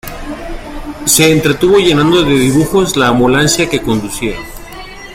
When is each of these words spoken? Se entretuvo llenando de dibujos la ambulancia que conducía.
Se 1.05 1.31
entretuvo 1.31 1.77
llenando 1.77 2.23
de 2.23 2.33
dibujos 2.33 2.97
la 2.97 3.09
ambulancia 3.09 3.69
que 3.69 3.83
conducía. 3.83 4.35